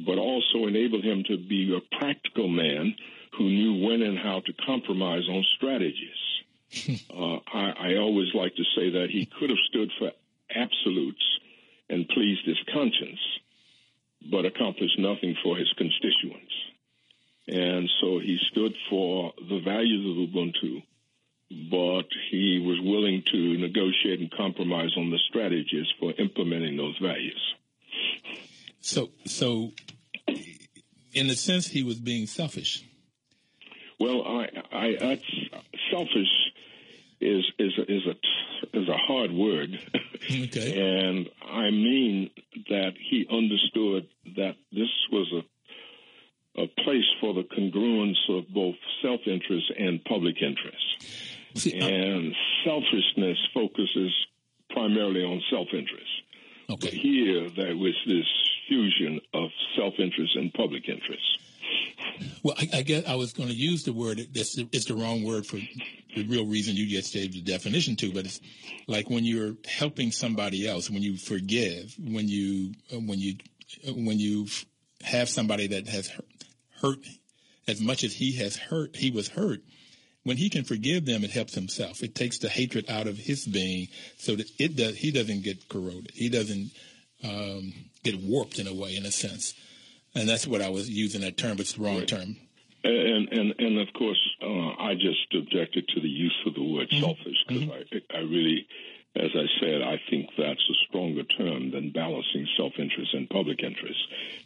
[0.04, 2.94] but also enabled him to be a practical man
[3.36, 7.02] who knew when and how to compromise on strategies.
[7.10, 10.10] uh, I, I always like to say that he could have stood for
[10.54, 11.24] absolutes
[11.88, 13.20] and pleased his conscience,
[14.30, 16.52] but accomplished nothing for his constituents.
[17.48, 20.82] And so he stood for the values of Ubuntu
[21.50, 27.54] but he was willing to negotiate and compromise on the strategies for implementing those values.
[28.80, 29.72] So, so
[31.12, 32.84] in a sense, he was being selfish.
[33.98, 35.24] Well, I, I, that's
[35.90, 36.28] selfish
[37.20, 39.78] is is is a is a hard word.
[40.30, 40.98] Okay.
[41.06, 42.30] and I mean
[42.68, 45.42] that he understood that this was a
[46.62, 51.35] a place for the congruence of both self interest and public interest.
[51.60, 54.12] See, and selfishness focuses
[54.70, 56.10] primarily on self interest.
[56.68, 56.88] Okay.
[56.88, 58.26] But here there was this
[58.68, 61.38] fusion of self interest and public interest.
[62.42, 64.20] Well, I, I, guess I was going to use the word.
[64.34, 68.12] It's, it's the wrong word for the real reason you just gave the definition to,
[68.12, 68.40] but it's
[68.86, 73.36] like when you're helping somebody else, when you forgive, when you uh, when you
[73.86, 74.46] uh, when you
[75.02, 76.10] have somebody that has
[76.80, 76.98] hurt
[77.68, 79.60] as much as he has hurt, he was hurt.
[80.26, 82.02] When he can forgive them, it helps himself.
[82.02, 83.86] It takes the hatred out of his being,
[84.18, 84.96] so that it does.
[84.96, 86.10] He doesn't get corroded.
[86.14, 86.72] He doesn't
[87.22, 89.54] um, get warped in a way, in a sense.
[90.16, 92.08] And that's what I was using that term, but it's the wrong right.
[92.08, 92.36] term.
[92.82, 96.90] And, and and of course, uh, I just objected to the use of the word
[96.90, 97.04] mm-hmm.
[97.04, 97.96] selfish because mm-hmm.
[98.10, 98.66] I I really,
[99.16, 103.98] as I said, I think that's a stronger term than balancing self-interest and public interest,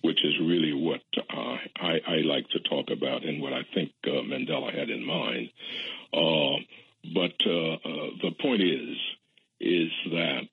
[0.02, 3.90] which is really what uh, I, I like to talk about and what I think
[4.04, 5.50] uh, Mandela had in mind.
[6.12, 6.56] Uh,
[7.14, 8.96] but uh, uh, the point is,
[9.61, 10.48] is that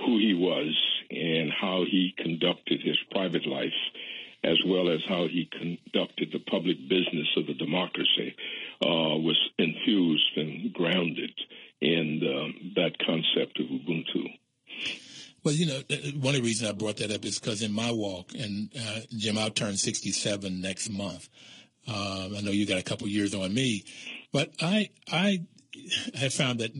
[0.00, 0.74] who he was
[1.10, 3.72] and how he conducted his private life
[4.44, 8.36] as well as how he conducted the public business of the democracy,
[8.84, 11.32] uh, was infused and grounded
[11.84, 14.38] in um, that concept of Ubuntu.
[15.44, 15.80] Well, you know,
[16.20, 19.00] one of the reasons I brought that up is because in my walk, and uh,
[19.16, 21.28] Jim, I'll turn 67 next month.
[21.86, 23.84] Um, I know you got a couple years on me,
[24.32, 25.42] but I I
[26.14, 26.72] have found that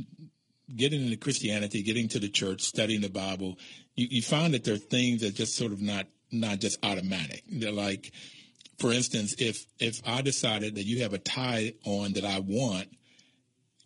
[0.75, 3.59] getting into Christianity, getting to the church, studying the Bible,
[3.97, 7.45] you, you find that there are things that just sort of not not just automatic.
[7.49, 8.13] They're like,
[8.79, 12.89] for instance, if if I decided that you have a tie on that I want,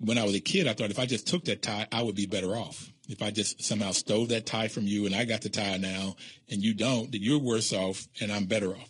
[0.00, 2.14] when I was a kid, I thought if I just took that tie, I would
[2.14, 2.90] be better off.
[3.08, 6.16] If I just somehow stole that tie from you and I got the tie now
[6.50, 8.88] and you don't, then you're worse off and I'm better off.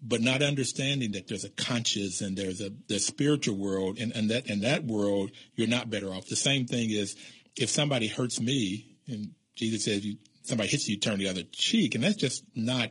[0.00, 4.30] But not understanding that there's a conscious and there's a the spiritual world and, and
[4.30, 6.28] that in that world you're not better off.
[6.28, 7.16] The same thing is
[7.56, 11.94] if somebody hurts me and Jesus says you somebody hits you, turn the other cheek,
[11.94, 12.90] and that's just not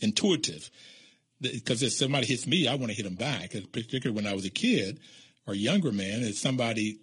[0.00, 0.70] intuitive.
[1.40, 3.52] Because if somebody hits me, I want to hit them back.
[3.70, 4.98] Particularly when I was a kid
[5.48, 7.00] or younger man, if somebody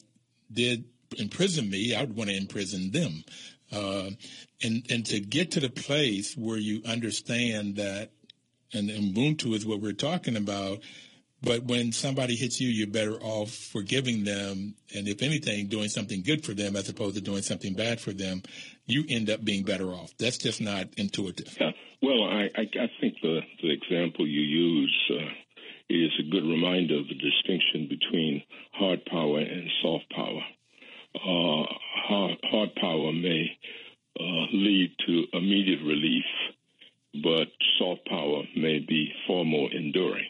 [0.52, 0.86] did
[1.18, 3.24] imprison me, I would want to imprison them.
[3.72, 4.12] Uh,
[4.64, 8.12] and and to get to the place where you understand that,
[8.72, 10.80] and Ubuntu is what we're talking about.
[11.42, 16.24] But when somebody hits you, you're better off forgiving them, and if anything, doing something
[16.24, 18.42] good for them as opposed to doing something bad for them
[18.88, 20.12] you end up being better off.
[20.18, 21.56] That's just not intuitive.
[21.60, 21.72] Yeah.
[22.02, 25.26] Well, I, I, I think the, the example you use uh,
[25.90, 28.44] is a good reminder of the distinction between
[28.74, 30.42] hard power and soft power.
[31.16, 31.66] Uh,
[32.08, 33.58] hard, hard, power may
[34.20, 36.26] uh, lead to immediate relief,
[37.24, 37.48] but
[37.80, 40.28] soft power may be far more enduring.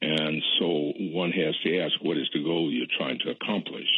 [0.00, 3.88] And so one has to ask what is the goal you're trying to accomplish?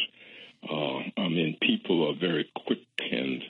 [0.63, 2.79] Uh, I mean, people are very quick
[3.11, 3.41] and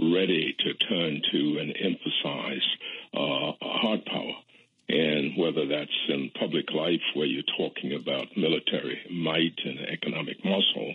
[0.00, 2.66] ready to turn to and emphasize
[3.14, 4.34] uh, hard power.
[4.88, 10.94] And whether that's in public life, where you're talking about military might and economic muscle,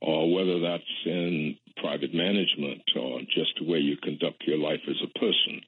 [0.00, 4.96] or whether that's in private management or just the way you conduct your life as
[5.02, 5.60] a person,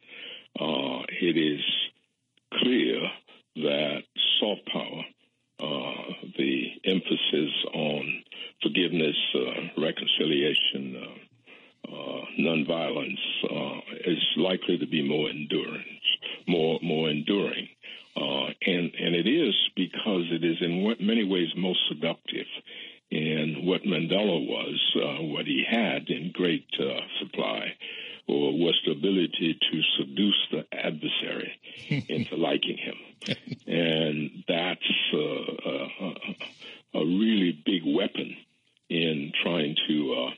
[0.59, 1.61] uh, it is
[2.55, 3.01] clear
[3.57, 4.03] that
[4.41, 5.03] soft power,
[5.61, 8.23] uh, the emphasis on
[8.63, 11.23] forgiveness, uh, reconciliation, uh,
[11.89, 16.02] uh, nonviolence uh, is likely to be more endurance,
[16.47, 17.69] more more enduring,
[18.17, 22.47] uh, and and it is because it is in what, many ways most seductive.
[23.11, 27.75] And what Mandela was, uh, what he had in great uh, supply,
[28.27, 31.53] or was the ability to seduce the adversary
[32.09, 34.81] into liking him, and that's
[35.13, 38.35] uh, a, a really big weapon
[38.89, 40.29] in trying to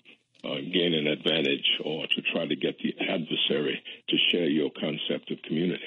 [0.45, 4.17] uh, gain an advantage or to try to get the adversary to
[5.29, 5.85] share your concept community.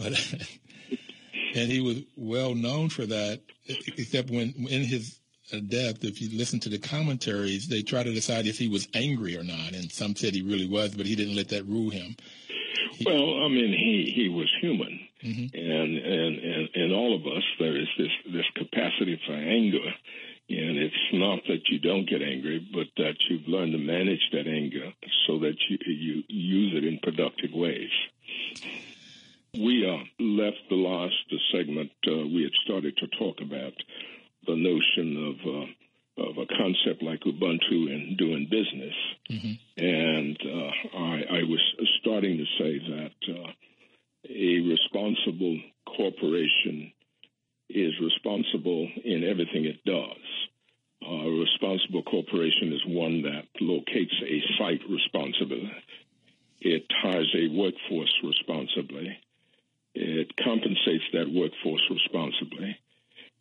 [1.54, 5.20] and he was well known for that, except when in his
[5.68, 9.36] death, if you listen to the commentaries, they try to decide if he was angry
[9.36, 9.72] or not.
[9.72, 12.16] And some said he really was, but he didn't let that rule him.
[12.92, 15.00] He, well, I mean, he, he was human.
[15.22, 15.56] Mm-hmm.
[15.56, 19.92] And, and, and, and all of us, there is this, this capacity for anger
[20.48, 24.46] and it's not that you don't get angry, but that you've learned to manage that
[24.46, 24.92] anger
[25.26, 27.88] so that you, you use it in productive ways.
[29.54, 31.14] We uh, left the last
[31.50, 33.72] segment, uh, we had started to talk about
[34.46, 35.66] the notion of uh,
[36.16, 38.94] of a concept like Ubuntu in doing business.
[39.28, 39.84] Mm-hmm.
[39.84, 41.60] And uh, I, I, was
[42.00, 43.50] starting to say that uh,
[44.30, 46.92] a responsible corporation
[47.70, 50.24] is responsible in everything it does.
[51.06, 55.70] A responsible corporation is one that locates a site responsibly.
[56.60, 59.18] It hires a workforce responsibly.
[59.94, 62.78] It compensates that workforce responsibly.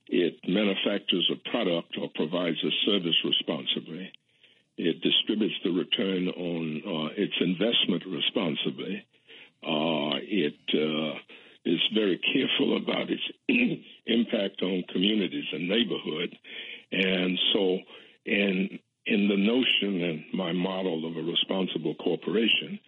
[0.07, 4.11] It manufactures a product or provides a service responsibly.
[4.77, 9.05] It distributes the return on uh, its investment responsibly.
[9.63, 11.17] Uh, it uh,
[11.65, 13.23] is very careful about its
[14.05, 16.35] impact on communities and neighborhood.
[16.91, 17.79] And so,
[18.25, 22.79] in in the notion and my model of a responsible corporation,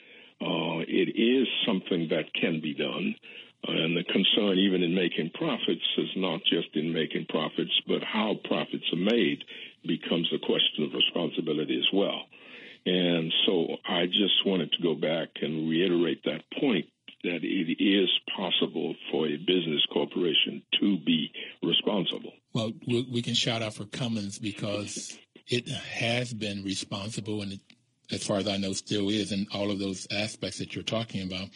[0.41, 3.15] uh, it is something that can be done.
[3.67, 8.03] Uh, and the concern, even in making profits, is not just in making profits, but
[8.03, 9.43] how profits are made
[9.85, 12.21] becomes a question of responsibility as well.
[12.85, 16.85] And so I just wanted to go back and reiterate that point
[17.23, 21.31] that it is possible for a business corporation to be
[21.63, 22.33] responsible.
[22.53, 25.17] Well, we can shout out for Cummins because
[25.47, 27.59] it has been responsible and
[28.11, 31.23] as far as I know, still is in all of those aspects that you're talking
[31.23, 31.49] about.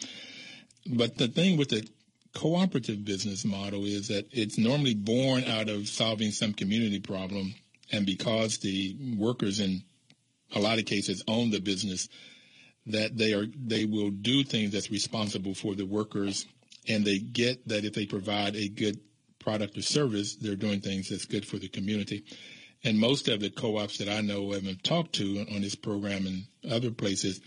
[0.86, 1.86] But the thing with the
[2.34, 7.54] cooperative business model is that it's normally born out of solving some community problem.
[7.92, 9.82] And because the workers in
[10.54, 12.08] a lot of cases own the business,
[12.86, 16.46] that they are they will do things that's responsible for the workers
[16.88, 18.98] and they get that if they provide a good
[19.38, 22.24] product or service, they're doing things that's good for the community.
[22.82, 26.44] And most of the co-ops that I know and talked to on this program and
[26.70, 27.40] other places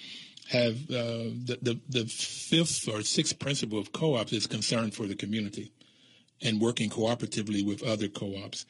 [0.50, 5.16] have uh, the, the, the fifth or sixth principle of co-ops is concern for the
[5.16, 5.72] community
[6.42, 8.66] and working cooperatively with other co-ops.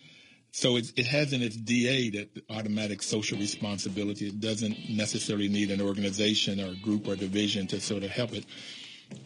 [0.52, 4.28] So it, it has in its DA that automatic social responsibility.
[4.28, 8.46] It doesn't necessarily need an organization or group or division to sort of help it.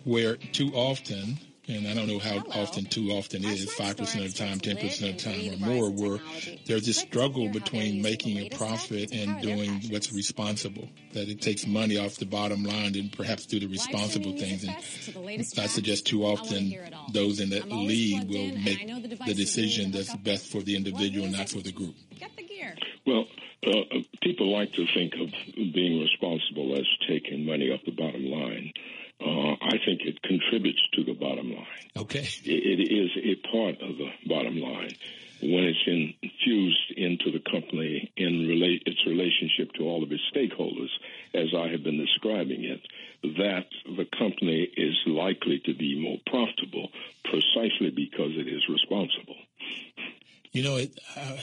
[0.05, 2.63] Where too often and I don't know how Hello.
[2.63, 6.19] often too often is, 5% of the time, 10% of the time or more, where
[6.65, 10.89] there's this struggle between making a profit and doing what's responsible.
[11.13, 14.63] That it takes money off the bottom line and perhaps do the responsible things.
[14.63, 14.75] And
[15.57, 16.73] I suggest too often
[17.11, 18.87] those in that lead will make
[19.25, 21.95] the decision that's best for the individual, not for the group.
[22.19, 22.75] Get the gear.
[23.05, 23.25] Well,
[23.65, 28.71] uh, people like to think of being responsible as taking money off the bottom line
[29.19, 31.89] uh, I think it contributes to the bottom line.
[31.95, 32.27] Okay.
[32.45, 34.95] It, it is a part of the bottom line
[35.41, 40.89] when it's infused into the company in relate its relationship to all of its stakeholders,
[41.33, 42.81] as I have been describing it,
[43.37, 46.89] that the company is likely to be more profitable
[47.23, 49.35] precisely because it is responsible.
[50.51, 51.39] You know, it, I,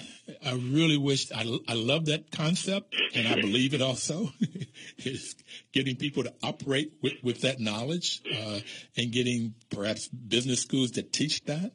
[0.46, 4.30] I really wish I, I love that concept, and I believe it also.
[4.98, 5.34] is
[5.72, 8.60] getting people to operate with, with that knowledge, uh,
[8.96, 11.72] and getting perhaps business schools that teach that.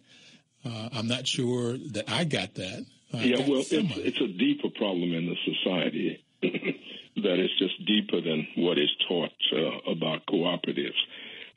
[0.66, 2.86] Uh, I'm not sure that I got that.
[3.14, 8.48] yeah, well, it's, it's a deeper problem in the society that is just deeper than
[8.58, 11.00] what is taught uh, about cooperatives.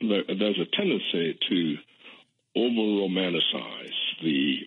[0.01, 1.75] There, there's a tendency to
[2.55, 4.57] over romanticize the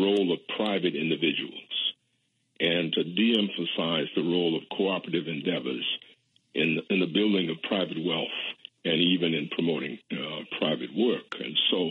[0.00, 1.92] role of private individuals
[2.60, 5.84] and to de emphasize the role of cooperative endeavors
[6.54, 8.38] in, in the building of private wealth
[8.84, 11.34] and even in promoting uh, private work.
[11.40, 11.90] And so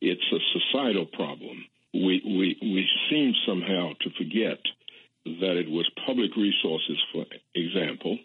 [0.00, 1.64] it's a societal problem.
[1.92, 4.58] We, we, we seem somehow to forget
[5.24, 7.24] that it was public resources, for
[7.54, 8.18] example,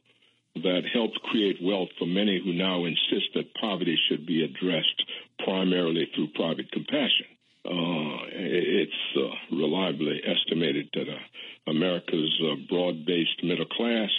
[0.55, 5.03] that helped create wealth for many who now insist that poverty should be addressed
[5.45, 7.28] primarily through private compassion.
[7.65, 14.09] Uh, it's uh, reliably estimated that uh, America's uh, broad based middle class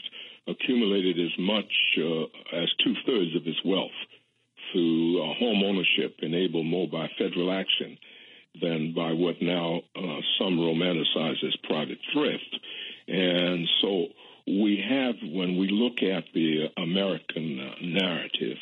[0.47, 2.25] accumulated as much uh,
[2.57, 3.97] as two thirds of its wealth
[4.73, 7.97] through uh, home ownership enabled more by federal action
[8.61, 9.81] than by what now
[10.39, 12.59] some romanticize as private thrift.
[13.09, 14.07] And so
[14.47, 18.59] we have, when we look at the American narrative,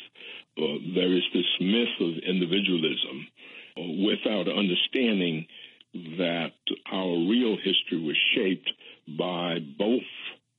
[0.55, 3.27] there is this myth of individualism
[4.05, 5.45] without understanding
[5.93, 6.53] that
[6.91, 8.69] our real history was shaped
[9.17, 10.03] by both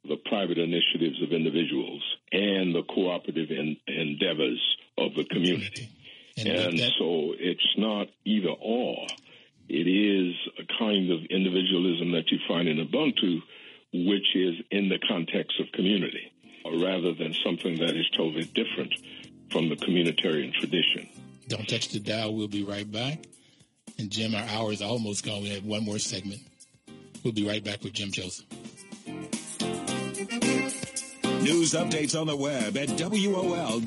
[0.08, 2.02] the private initiatives of individuals
[2.32, 3.50] and the cooperative
[3.86, 4.60] endeavors
[4.98, 5.88] of the community.
[6.36, 9.06] And, and that- so it's not either or.
[9.68, 13.40] It is a kind of individualism that you find in Ubuntu,
[13.92, 16.32] which is in the context of community,
[16.64, 18.94] rather than something that is totally different
[19.52, 21.08] from the communitarian tradition.
[21.50, 22.32] Don't touch the dial.
[22.32, 23.26] We'll be right back.
[23.98, 25.42] And Jim, our hour is almost gone.
[25.42, 26.42] We have one more segment.
[27.24, 28.46] We'll be right back with Jim Joseph.
[31.42, 33.82] News updates on the web at WOLDCnews.com.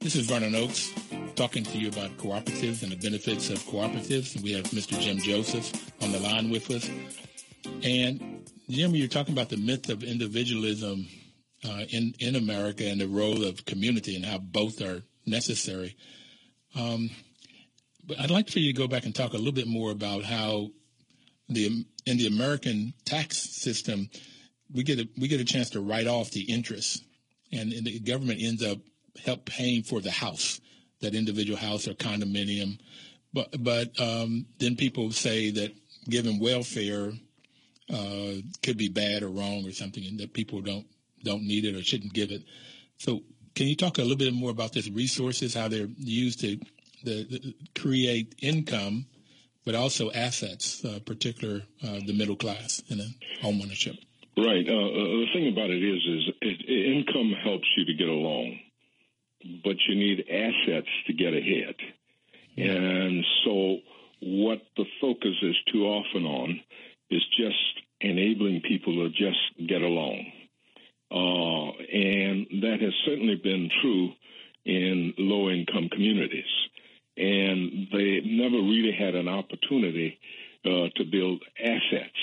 [0.00, 0.92] This is Vernon Oakes
[1.36, 4.42] talking to you about cooperatives and the benefits of cooperatives.
[4.42, 4.98] We have Mr.
[4.98, 5.72] Jim Joseph
[6.02, 6.90] on the line with us.
[7.84, 11.06] And Jim, you're talking about the myth of individualism
[11.64, 15.96] uh, in in America and the role of community and how both are necessary.
[16.74, 17.10] Um,
[18.04, 20.24] but I'd like for you to go back and talk a little bit more about
[20.24, 20.70] how
[21.48, 24.08] the in the American tax system
[24.72, 27.02] we get a we get a chance to write off the interest,
[27.52, 28.78] and, and the government ends up
[29.24, 30.60] help paying for the house
[31.00, 32.78] that individual house or condominium.
[33.32, 35.74] But but um, then people say that
[36.08, 37.12] giving welfare
[37.92, 38.32] uh,
[38.62, 40.86] could be bad or wrong or something, and that people don't
[41.24, 42.42] don't need it or shouldn't give it.
[42.98, 43.22] So
[43.54, 46.58] can you talk a little bit more about these resources, how they're used to
[47.04, 49.06] the, the create income,
[49.64, 53.08] but also assets, uh, particular uh, the middle class in a
[53.42, 53.96] home ownership?
[54.36, 54.66] Right.
[54.68, 58.58] Uh, uh, the thing about it is, is it, income helps you to get along
[59.64, 61.74] but you need assets to get ahead.
[62.56, 63.76] And so,
[64.20, 66.60] what the focus is too often on
[67.10, 70.26] is just enabling people to just get along.
[71.10, 74.10] Uh, and that has certainly been true
[74.64, 76.44] in low income communities.
[77.16, 80.18] And they never really had an opportunity
[80.64, 82.18] uh, to build assets.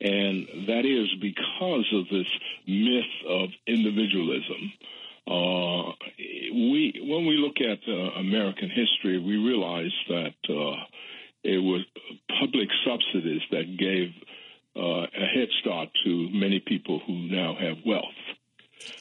[0.00, 2.26] And that is because of this
[2.66, 4.72] myth of individualism
[5.28, 10.76] uh, we when we look at uh, American history, we realize that uh,
[11.42, 11.82] it was
[12.40, 14.12] public subsidies that gave
[14.76, 18.04] uh, a head start to many people who now have wealth.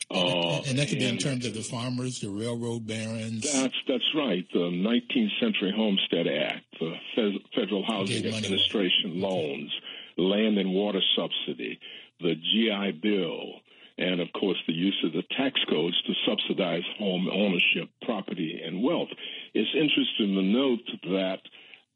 [0.10, 3.52] Uh, and that could be in terms of the farmers, the railroad barons.
[3.52, 4.46] That's that's right.
[4.54, 9.72] The 19th Century Homestead Act, the Federal Housing Administration loans,
[10.18, 11.80] land and water subsidy,
[12.20, 13.60] the GI Bill,
[13.98, 18.84] and of course the use of the tax codes to subsidize home ownership, property, and
[18.84, 19.10] wealth.
[19.54, 21.40] It's interesting to note that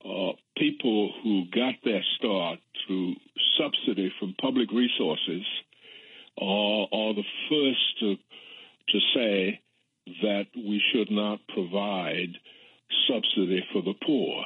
[0.06, 3.16] uh, people who got their start through
[3.58, 5.44] subsidy from public resources
[6.42, 9.62] are, are the first to, to say
[10.22, 12.30] that we should not provide
[13.08, 14.44] subsidy for the poor.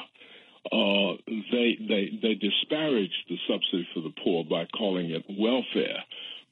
[0.72, 1.18] Uh,
[1.52, 6.04] they, they, they disparage the subsidy for the poor by calling it welfare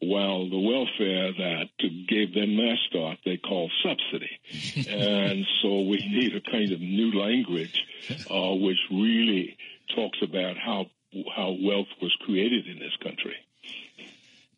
[0.02, 1.70] while the welfare that
[2.08, 4.32] gave them their start they call subsidy.
[4.90, 7.86] and so we need a kind of new language
[8.30, 9.58] uh, which really
[9.96, 10.88] talks about how
[11.36, 13.36] how wealth was created in this country.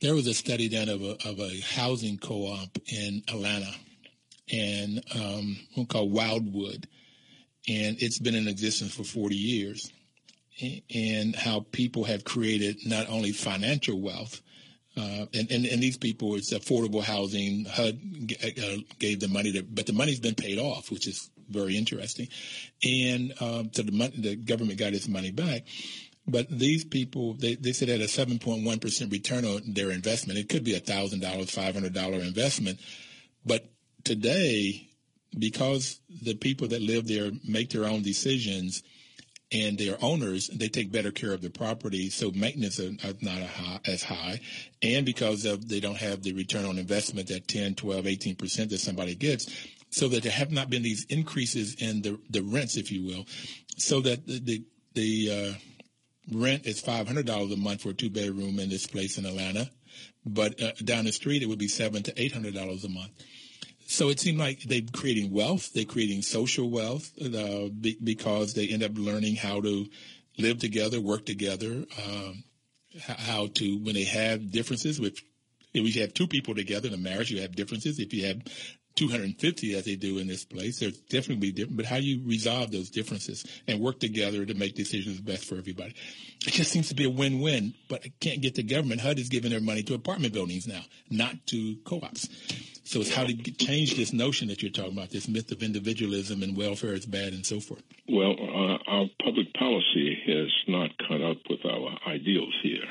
[0.01, 3.73] There was a study done of a, of a housing co-op in Atlanta,
[4.51, 6.87] and um, one called Wildwood,
[7.67, 9.91] and it's been in existence for 40 years.
[10.93, 14.39] And how people have created not only financial wealth,
[14.95, 17.65] uh, and, and, and these people, it's affordable housing.
[17.65, 17.99] HUD
[18.43, 22.27] uh, gave the money, to, but the money's been paid off, which is very interesting.
[22.83, 25.63] And um, so the, money, the government got its money back.
[26.27, 30.39] But these people, they, they said at a 7.1% return on their investment.
[30.39, 32.79] It could be a $1,000, $500 investment.
[33.45, 33.65] But
[34.03, 34.89] today,
[35.37, 38.83] because the people that live there make their own decisions,
[39.51, 43.79] and their owners, they take better care of the property, so maintenance is not high,
[43.85, 44.39] as high.
[44.81, 48.79] And because of they don't have the return on investment at 10, 12, 18% that
[48.79, 49.47] somebody gets,
[49.89, 53.25] so that there have not been these increases in the, the rents, if you will,
[53.77, 54.63] so that the, the,
[54.95, 59.25] the uh, rent is $500 a month for a two bedroom in this place in
[59.25, 59.69] Atlanta.
[60.25, 63.11] But uh, down the street, it would be seven to $800 a month.
[63.93, 68.67] So it seemed like they're creating wealth, they're creating social wealth uh, be, because they
[68.67, 69.85] end up learning how to
[70.39, 72.43] live together, work together, um,
[72.99, 75.23] how to, when they have differences, which
[75.75, 77.99] if you have two people together in a marriage, you have differences.
[77.99, 78.41] If you have
[78.95, 82.89] 250 as they do in this place, there's definitely different, but how you resolve those
[82.89, 85.93] differences and work together to make decisions best for everybody.
[86.47, 89.01] It just seems to be a win-win, but I can't get the government.
[89.01, 90.81] HUD is giving their money to apartment buildings now,
[91.11, 92.27] not to co-ops.
[92.83, 96.43] So it's how to change this notion that you're talking about, this myth of individualism
[96.43, 97.81] and welfare is bad and so forth.
[98.09, 102.85] Well, uh, our public policy has not caught up with our ideals here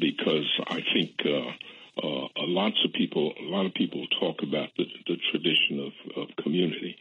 [0.00, 4.84] because I think uh, uh, lots of people, a lot of people talk about the,
[5.06, 6.96] the tradition of, of community.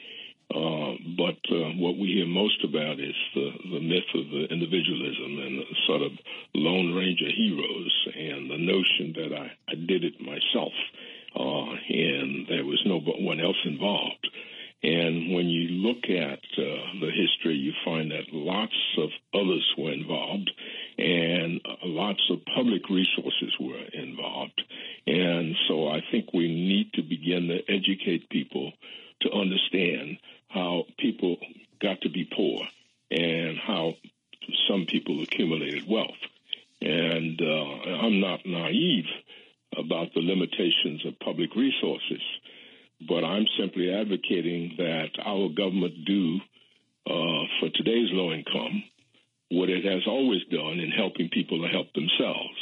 [0.53, 5.39] Uh, but uh, what we hear most about is the, the myth of the individualism
[5.39, 6.11] and the sort of
[6.53, 10.74] Lone Ranger heroes and the notion that I, I did it myself
[11.36, 14.27] uh, and there was no one else involved.
[14.83, 19.91] And when you look at uh, the history, you find that lots of others were
[19.91, 20.49] involved,
[20.97, 24.61] and uh, lots of public resources were involved.
[25.07, 28.71] And so I think we need to begin to educate people
[29.21, 30.17] to understand
[30.49, 31.37] how people
[31.81, 32.59] got to be poor
[33.09, 33.93] and how
[34.67, 36.09] some people accumulated wealth.
[36.81, 39.05] And uh, I'm not naive
[39.77, 42.21] about the limitations of public resources,
[43.07, 46.39] but I'm simply advocating that our government do
[47.07, 48.83] uh, for today's low income
[49.51, 52.57] what it has always done in helping people to help themselves,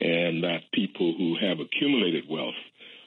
[0.00, 2.60] and that people who have accumulated wealth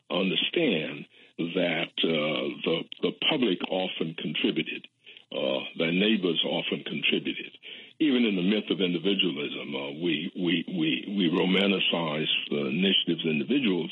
[0.09, 1.05] understand
[1.37, 4.87] that uh, the the public often contributed,
[5.31, 7.51] uh, their neighbors often contributed.
[7.99, 13.91] Even in the myth of individualism, uh, we we we we romanticize the initiatives individuals,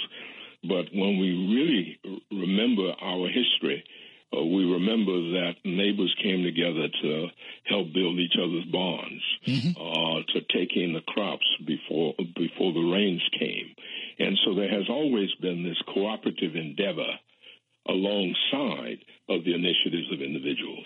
[0.63, 1.99] but when we really
[2.31, 3.83] remember our history
[4.31, 7.27] uh, we remember that neighbors came together to
[7.65, 9.73] help build each other's barns, mm-hmm.
[9.73, 13.73] uh, to take in the crops before before the rains came,
[14.19, 17.09] and so there has always been this cooperative endeavor
[17.87, 18.99] alongside
[19.29, 20.85] of the initiatives of individuals.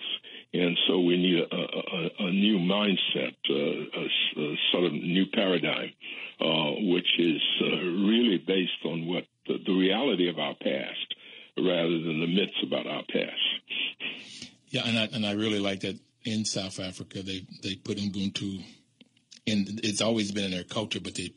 [0.54, 5.26] And so we need a, a, a new mindset, uh, a, a, sort of new
[5.34, 11.14] paradigm, uh, which is uh, really based on what the, the reality of our past
[11.56, 14.50] rather than the myths about our past.
[14.68, 18.62] Yeah, and I, and I really like that in South Africa they they put Ubuntu,
[19.46, 21.32] and it's always been in their culture, but they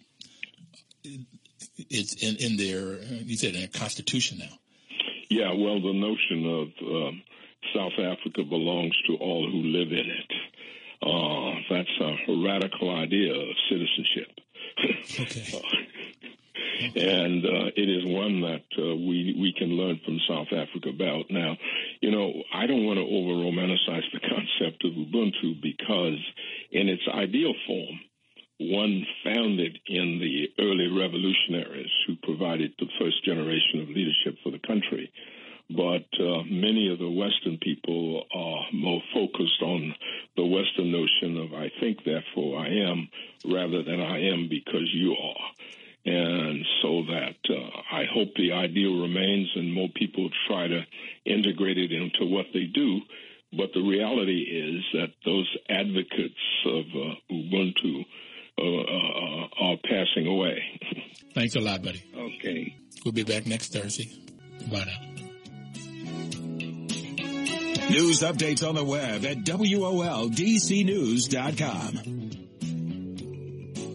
[1.89, 4.57] it's in in their you said in their constitution now.
[5.29, 7.21] Yeah, well, the notion of um,
[7.75, 10.33] South Africa belongs to all who live in it.
[11.01, 14.31] Uh, that's a radical idea of citizenship.
[14.79, 15.61] Okay.
[16.95, 21.25] and uh, it is one that uh, we we can learn from South Africa about.
[21.29, 21.57] Now,
[22.01, 26.19] you know, I don't want to over romanticize the concept of Ubuntu because,
[26.71, 27.99] in its ideal form,
[28.59, 34.59] one founded in the early revolutionaries who provided the first generation of leadership for the
[34.59, 35.11] country.
[35.69, 39.93] But uh, many of the Western people are more focused on
[40.37, 43.09] the Western notion of I think, therefore I am,
[43.45, 45.51] rather than I am because you are.
[46.05, 50.85] And so that uh, I hope the ideal remains and more people try to
[51.25, 53.01] integrate it into what they do.
[53.51, 58.05] But the reality is that those advocates of uh, Ubuntu
[58.57, 60.63] uh, uh are passing away.
[61.33, 62.03] Thanks a lot, buddy.
[62.15, 62.75] Okay.
[63.03, 64.09] We'll be back next Thursday.
[64.71, 65.06] Bye now.
[67.89, 72.36] News updates on the web at WOLDCnews.com.